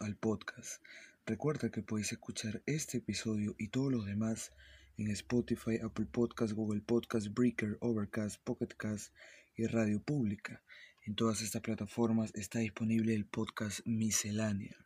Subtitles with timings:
[0.00, 0.82] al podcast.
[1.26, 4.52] Recuerda que podéis escuchar este episodio y todos los demás
[4.96, 9.12] en Spotify, Apple Podcasts, Google Podcasts, Breaker, Overcast, Pocket Cast
[9.56, 10.62] y Radio Pública.
[11.04, 14.76] En todas estas plataformas está disponible el podcast Miscelánea.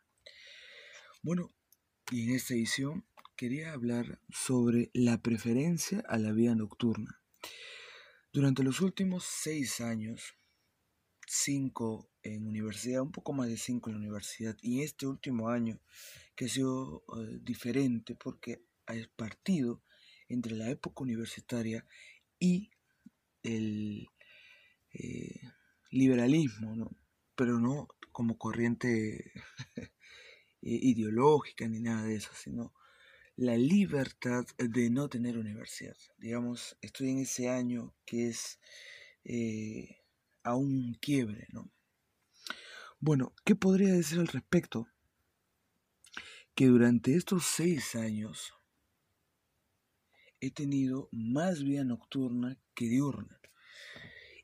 [1.21, 1.53] Bueno,
[2.11, 7.21] y en esta edición quería hablar sobre la preferencia a la vida nocturna.
[8.31, 10.35] Durante los últimos seis años,
[11.27, 15.79] cinco en universidad, un poco más de cinco en la universidad, y este último año
[16.35, 19.81] que ha sido eh, diferente porque ha partido
[20.27, 21.85] entre la época universitaria
[22.39, 22.71] y
[23.43, 24.07] el
[24.93, 25.39] eh,
[25.91, 26.91] liberalismo, ¿no?
[27.35, 29.31] pero no como corriente
[30.61, 32.73] ideológica ni nada de eso, sino
[33.35, 35.97] la libertad de no tener universidad.
[36.17, 38.59] Digamos, estoy en ese año que es
[39.25, 39.97] eh,
[40.43, 41.69] a un quiebre, ¿no?
[42.99, 44.87] Bueno, ¿qué podría decir al respecto?
[46.55, 48.53] Que durante estos seis años
[50.39, 53.39] he tenido más vida nocturna que diurna.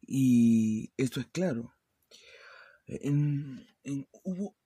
[0.01, 1.73] Y esto es claro.
[2.87, 3.65] En,
[4.23, 4.57] hubo,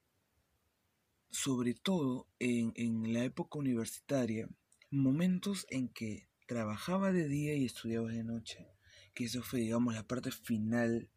[1.30, 4.50] sobre todo en, en la época universitaria,
[4.90, 8.68] momentos en que trabajaba de día y estudiaba de noche,
[9.14, 11.12] que eso fue, digamos, la parte final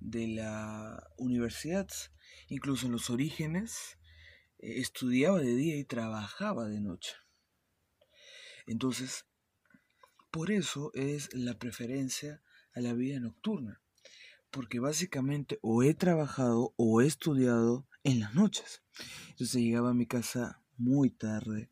[0.00, 1.88] de la universidad,
[2.48, 3.98] incluso en los orígenes,
[4.58, 7.14] eh, estudiaba de día y trabajaba de noche.
[8.66, 9.24] Entonces,
[10.30, 12.42] por eso es la preferencia
[12.74, 13.80] a la vida nocturna,
[14.50, 18.82] porque básicamente o he trabajado o he estudiado en las noches.
[19.30, 21.70] Entonces llegaba a mi casa muy tarde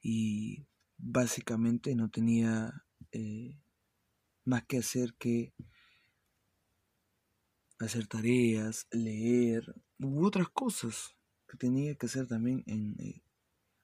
[0.00, 3.60] y básicamente no tenía eh,
[4.44, 5.54] más que hacer que
[7.86, 11.16] hacer tareas, leer u otras cosas
[11.48, 13.22] que tenía que hacer también eh,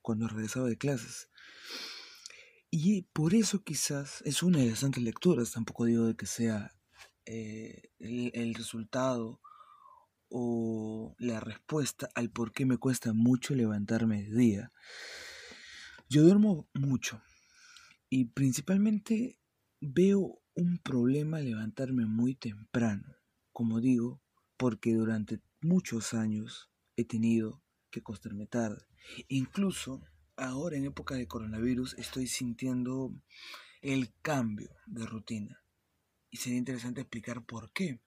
[0.02, 1.28] cuando regresaba de clases.
[2.70, 6.72] Y por eso quizás es una de las tantas lecturas, tampoco digo de que sea
[7.24, 9.40] eh, el, resultado
[10.28, 14.72] o la respuesta al por qué me cuesta mucho levantarme de día.
[16.08, 17.22] Yo duermo mucho
[18.10, 19.38] y principalmente
[19.80, 23.17] veo un problema levantarme muy temprano
[23.58, 24.22] como digo,
[24.56, 27.60] porque durante muchos años he tenido
[27.90, 28.86] que acostarme tarde.
[29.26, 30.00] Incluso
[30.36, 33.12] ahora en época de coronavirus estoy sintiendo
[33.82, 35.60] el cambio de rutina.
[36.30, 38.00] Y sería interesante explicar por qué.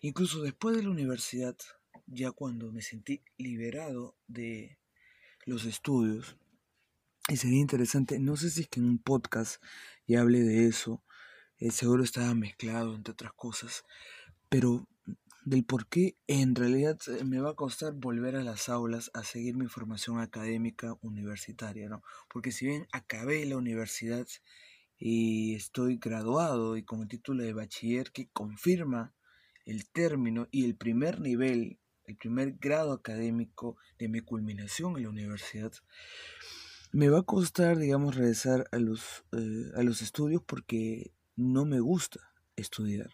[0.00, 1.58] Incluso después de la universidad,
[2.06, 4.78] ya cuando me sentí liberado de
[5.44, 6.38] los estudios,
[7.28, 9.62] y sería interesante, no sé si es que en un podcast
[10.06, 11.04] ya hablé de eso,
[11.58, 13.84] eh, seguro estaba mezclado entre otras cosas,
[14.48, 14.86] pero
[15.44, 19.56] del por qué en realidad me va a costar volver a las aulas a seguir
[19.56, 22.02] mi formación académica universitaria, ¿no?
[22.28, 24.26] Porque si bien acabé la universidad
[24.98, 29.14] y estoy graduado y con el título de bachiller que confirma
[29.64, 35.10] el término y el primer nivel, el primer grado académico de mi culminación en la
[35.10, 35.72] universidad,
[36.92, 41.80] me va a costar, digamos, regresar a los, eh, a los estudios porque no me
[41.80, 42.20] gusta
[42.56, 43.10] estudiar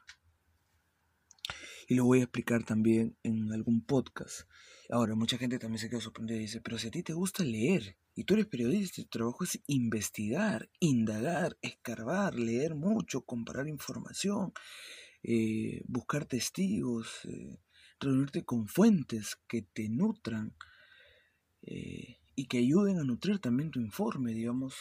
[1.88, 4.48] y lo voy a explicar también en algún podcast.
[4.90, 7.42] Ahora, mucha gente también se queda sorprendida y dice, pero si a ti te gusta
[7.44, 14.52] leer y tú eres periodista, tu trabajo es investigar, indagar, escarbar, leer mucho, comparar información,
[15.22, 17.58] eh, buscar testigos, eh,
[17.98, 20.54] reunirte con fuentes que te nutran
[21.62, 24.74] eh, y que ayuden a nutrir también tu informe, digamos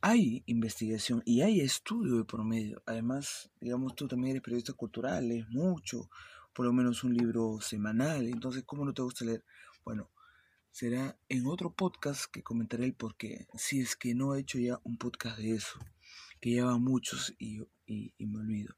[0.00, 2.82] hay investigación y hay estudio de promedio.
[2.86, 6.10] Además, digamos, tú también eres periodista cultural, lees mucho,
[6.52, 8.26] por lo menos un libro semanal.
[8.28, 9.44] Entonces, ¿cómo no te gusta leer?
[9.84, 10.10] Bueno,
[10.70, 13.46] será en otro podcast que comentaré el por qué.
[13.54, 15.78] Si es que no he hecho ya un podcast de eso,
[16.40, 17.60] que lleva muchos y,
[18.18, 18.76] me olvido.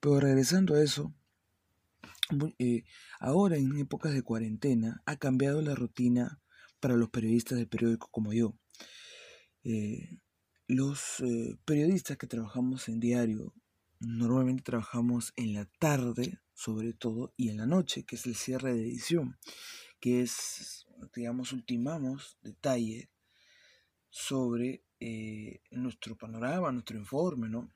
[0.00, 1.14] Pero regresando a eso,
[2.58, 2.84] eh,
[3.18, 6.40] ahora en épocas de cuarentena ha cambiado la rutina
[6.80, 8.54] para los periodistas del periódico como yo.
[9.64, 10.18] Eh,
[10.68, 13.54] los eh, periodistas que trabajamos en diario
[14.00, 18.74] normalmente trabajamos en la tarde, sobre todo, y en la noche, que es el cierre
[18.74, 19.38] de edición,
[20.00, 23.10] que es, digamos, ultimamos detalle
[24.10, 27.72] sobre eh, nuestro panorama, nuestro informe, ¿no?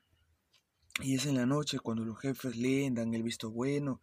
[1.01, 3.99] Y es en la noche cuando los jefes leen, dan el visto bueno,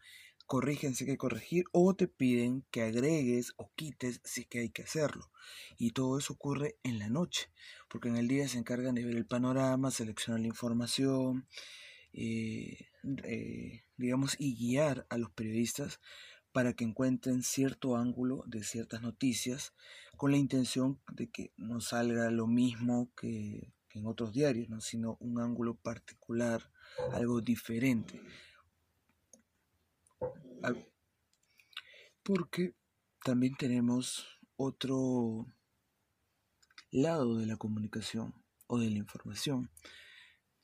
[0.50, 4.70] corrigen si hay que corregir o te piden que agregues o quites si que hay
[4.70, 5.30] que hacerlo.
[5.78, 7.52] Y todo eso ocurre en la noche,
[7.88, 11.46] porque en el día se encargan de ver el panorama, seleccionar la información,
[12.12, 12.88] eh,
[13.22, 16.00] eh, digamos, y guiar a los periodistas
[16.50, 19.72] para que encuentren cierto ángulo de ciertas noticias
[20.16, 24.80] con la intención de que no salga lo mismo que, en otros diarios, ¿no?
[24.80, 26.72] sino un ángulo particular,
[27.12, 28.20] algo diferente.
[32.22, 32.74] Porque
[33.24, 34.26] también tenemos
[34.56, 35.46] otro
[36.90, 38.34] lado de la comunicación
[38.66, 39.70] o de la información,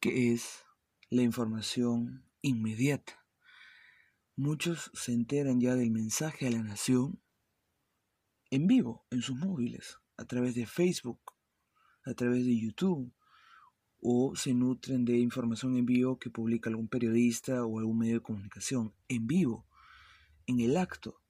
[0.00, 0.64] que es
[1.10, 3.24] la información inmediata.
[4.36, 7.22] Muchos se enteran ya del mensaje a la nación
[8.50, 11.20] en vivo, en sus móviles, a través de Facebook,
[12.04, 13.12] a través de YouTube,
[14.08, 18.22] o se nutren de información en vivo que publica algún periodista o algún medio de
[18.22, 19.66] comunicación, en vivo,
[20.46, 21.20] en el acto.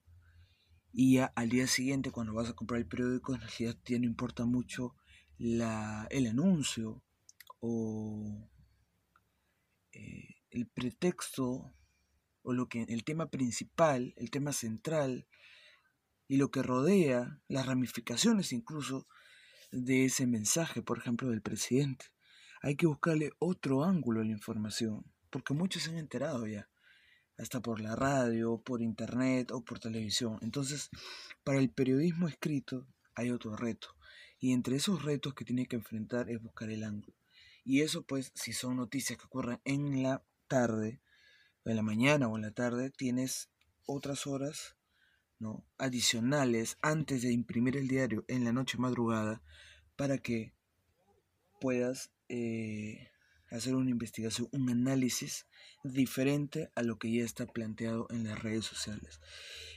[0.93, 4.45] Y ya al día siguiente, cuando vas a comprar el periódico, en realidad no importa
[4.45, 4.95] mucho
[5.39, 7.03] la, el anuncio
[7.61, 8.47] o
[9.93, 11.73] eh, el pretexto
[12.43, 15.27] o lo que el tema principal, el tema central
[16.29, 19.07] y lo que rodea, las ramificaciones incluso
[19.73, 22.15] de ese mensaje, por ejemplo, del presidente.
[22.67, 26.69] Hay que buscarle otro ángulo a la información, porque muchos se han enterado ya,
[27.39, 30.41] hasta por la radio, por internet o por televisión.
[30.43, 30.91] Entonces,
[31.45, 32.85] para el periodismo escrito
[33.15, 33.95] hay otro reto.
[34.41, 37.17] Y entre esos retos que tiene que enfrentar es buscar el ángulo.
[37.63, 41.01] Y eso pues, si son noticias que ocurren en la tarde,
[41.65, 43.49] en la mañana o en la tarde, tienes
[43.87, 44.77] otras horas
[45.39, 45.65] ¿no?
[45.79, 49.41] adicionales antes de imprimir el diario en la noche madrugada
[49.95, 50.56] para que
[51.61, 53.09] puedas eh,
[53.51, 55.47] hacer una investigación, un análisis
[55.85, 59.21] diferente a lo que ya está planteado en las redes sociales.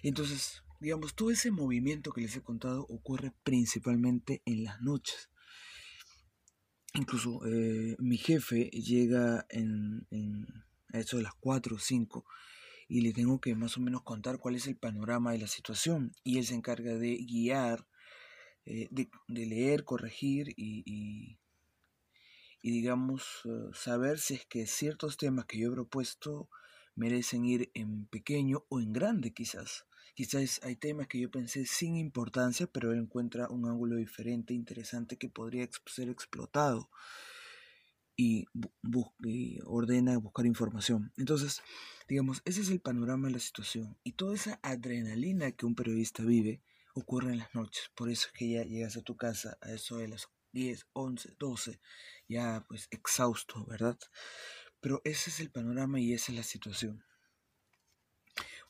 [0.04, 5.30] Entonces, digamos, todo ese movimiento que les he contado ocurre principalmente en las noches.
[6.94, 10.08] Incluso eh, mi jefe llega en,
[10.92, 12.26] a eso de las 4 o 5
[12.88, 16.12] y le tengo que más o menos contar cuál es el panorama de la situación
[16.24, 17.86] y él se encarga de guiar,
[18.66, 19.10] eh, de,
[19.46, 21.39] leer, corregir y, y,
[22.62, 26.50] digamos eh, saber si es que ciertos temas que yo he propuesto
[26.96, 29.86] merecen ir en pequeño o en grande quizás.
[30.16, 35.18] Quizás hay temas que yo pensé sin importancia, pero él encuentra un ángulo diferente, interesante,
[35.18, 36.90] que podría ser explotado
[38.20, 38.48] y,
[39.66, 41.14] ordena buscar información.
[41.16, 41.62] Entonces,
[42.10, 43.98] digamos, ese es el panorama de la situación.
[44.04, 46.62] Y toda esa adrenalina que un periodista vive
[46.94, 47.90] ocurre en las noches.
[47.96, 51.36] Por eso es que ya llegas a tu casa a eso de las 10, 11,
[51.40, 51.80] 12,
[52.30, 54.00] ya pues exhausto, ¿verdad?
[54.80, 57.04] Pero ese es el panorama y esa es la situación.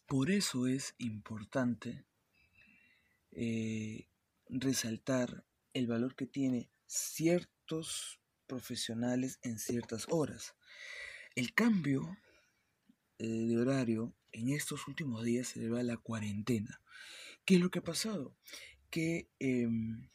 [0.08, 2.04] Por eso es importante
[3.32, 4.08] eh,
[4.48, 10.56] resaltar el valor que tiene ciertos profesionales en ciertas horas.
[11.36, 12.18] El cambio
[13.20, 16.82] eh, de horario en estos últimos días se debe a la cuarentena.
[17.46, 18.36] ¿Qué es lo que ha pasado?
[18.90, 20.10] Que em,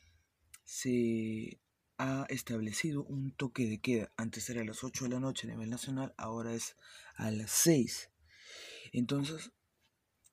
[0.64, 1.60] se
[1.98, 4.12] ha establecido un toque de queda.
[4.16, 6.76] Antes era a las 8 de la noche a nivel nacional, ahora es
[7.14, 8.10] a las 6.
[8.92, 9.52] Entonces,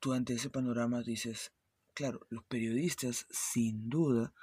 [0.00, 1.52] tú ante ese panorama dices,
[1.94, 4.34] claro, los periodistas sin duda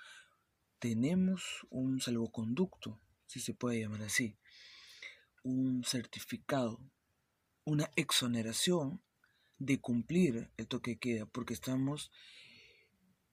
[0.79, 4.37] tenemos un salvoconducto, si se puede llamar así,
[5.43, 6.79] un certificado,
[7.65, 9.01] una exoneración
[9.57, 12.11] de cumplir el toque de queda, porque estamos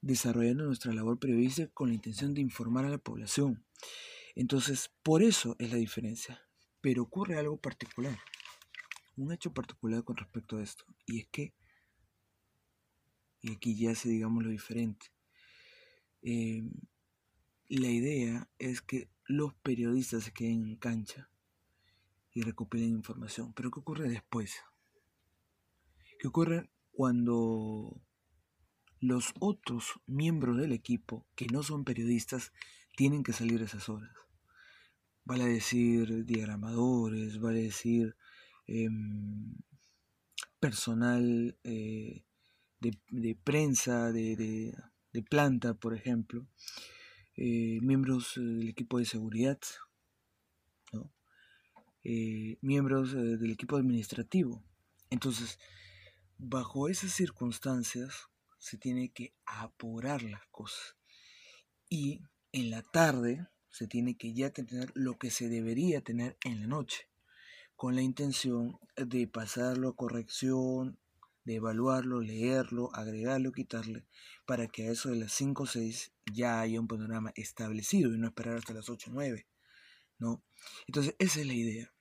[0.01, 3.65] desarrollando nuestra labor periodística con la intención de informar a la población.
[4.35, 6.41] Entonces, por eso es la diferencia.
[6.81, 8.17] Pero ocurre algo particular,
[9.15, 11.53] un hecho particular con respecto a esto, y es que
[13.41, 15.07] y aquí ya se digamos lo diferente.
[16.21, 16.71] Em,
[17.69, 21.29] la idea es que los periodistas se queden en cancha
[22.33, 23.53] y recopilen información.
[23.53, 24.55] Pero ¿qué ocurre después?
[26.19, 28.01] ¿Qué ocurre cuando
[28.99, 32.51] los otros miembros del equipo, que no son periodistas,
[32.95, 34.11] tienen que salir a esas horas?
[35.25, 38.15] Vale decir diagramadores, vale decir
[38.65, 39.55] em,
[40.59, 42.23] personal eh,
[42.79, 44.73] de, prensa, de,
[45.29, 46.47] planta, por ejemplo,
[47.35, 49.59] eh, miembros eh, del equipo de seguridad,
[52.03, 54.63] eh, miembros del equipo administrativo.
[55.09, 55.59] Entonces,
[56.37, 60.95] bajo esas circunstancias, se tiene que apurar las cosas.
[61.89, 62.21] Y
[62.51, 66.67] en la tarde se tiene que ya tener lo que se debería tener en la
[66.67, 67.09] noche,
[67.75, 70.97] con la intención de pasarlo a corrección,
[71.45, 74.05] de evaluarlo, leerlo, agregarlo, quitarle,
[74.45, 78.17] para que a eso de las 5 o 6 ya haya un panorama establecido y
[78.17, 79.47] no esperar hasta las 8 o 9,
[80.19, 80.43] ¿no?
[80.87, 81.93] Entonces, esa es la idea.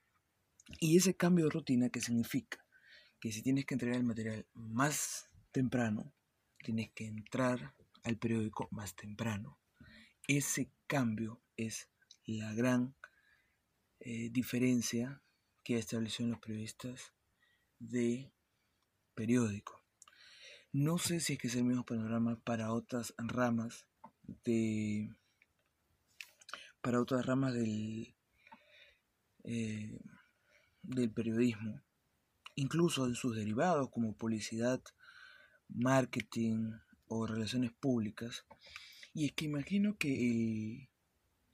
[0.80, 2.64] Y ese cambio de rutina, ¿qué significa?
[3.20, 6.12] Que si tienes que entregar el material más temprano,
[6.66, 9.56] tienes que entrar al periódico más temprano.
[10.26, 11.88] Ese cambio es
[12.24, 12.96] la gran
[14.00, 15.22] eh, diferencia
[15.62, 17.12] que establecieron los periodistas
[17.78, 18.32] de
[19.14, 19.80] periódico.
[20.72, 23.86] No sé si es que es el mismo panorama para otras ramas
[24.44, 25.14] de
[26.80, 28.16] para otras ramas del
[29.44, 30.00] eh,
[30.82, 31.80] del periodismo,
[32.56, 34.82] incluso en sus derivados como publicidad,
[35.68, 36.72] marketing
[37.08, 38.44] o relaciones públicas.
[39.14, 40.88] Y es que imagino que el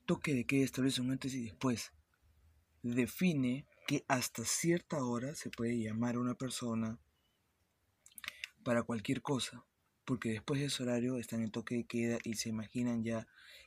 [0.07, 1.93] toque de queda establece un antes y después
[2.83, 6.99] define que hasta cierta hora se puede llamar a una persona
[8.65, 9.65] para cualquier cosa,
[10.05, 13.27] porque después de ese horario están en toque de queda y se imaginan ya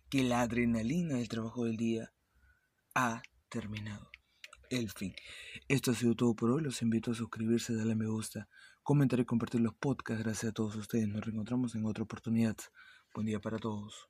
[0.09, 2.13] que la adrenalina del trabajo del día
[2.93, 4.09] ha terminado.
[4.69, 5.13] El fin.
[5.67, 6.61] Esto ha sido todo por hoy.
[6.61, 8.47] Los invito a suscribirse, darle me gusta,
[8.83, 10.23] comentar y compartir los podcasts.
[10.23, 11.07] Gracias a todos ustedes.
[11.07, 12.57] Nos reencontramos en otra oportunidad.
[13.13, 14.09] Buen día para todos.